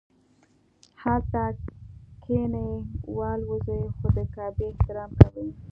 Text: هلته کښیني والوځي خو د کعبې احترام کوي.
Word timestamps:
هلته 1.01 1.43
کښیني 2.23 2.69
والوځي 3.17 3.81
خو 3.95 4.05
د 4.17 4.19
کعبې 4.35 4.63
احترام 4.71 5.11
کوي. 5.21 5.47